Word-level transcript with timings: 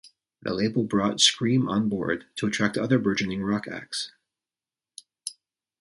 The 0.41 0.51
label 0.55 0.83
brought 0.83 1.19
Scream 1.21 1.69
on 1.69 1.87
board 1.87 2.25
to 2.37 2.47
attract 2.47 2.75
other 2.75 2.97
burgeoning 2.97 3.43
rock 3.43 3.67
acts. 3.67 4.11